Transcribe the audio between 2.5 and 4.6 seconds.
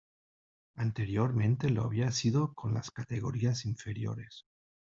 con las categorías inferiores.